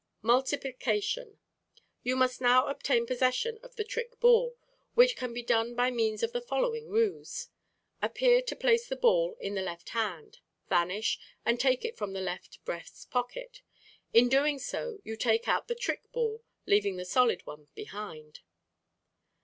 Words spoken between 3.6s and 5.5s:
of the trick ball, which can be